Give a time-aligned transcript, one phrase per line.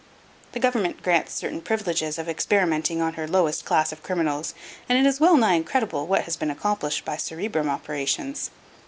[0.53, 4.55] The government grants certain privileges of experimenting on her lowest class of criminals,
[4.89, 8.49] and it is well nigh incredible what has been accomplished by cerebrum operations.